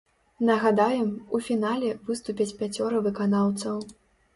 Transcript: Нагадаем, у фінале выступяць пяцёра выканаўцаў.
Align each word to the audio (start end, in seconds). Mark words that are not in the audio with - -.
Нагадаем, 0.49 1.11
у 1.39 1.43
фінале 1.49 1.95
выступяць 2.11 2.51
пяцёра 2.63 3.07
выканаўцаў. 3.11 3.77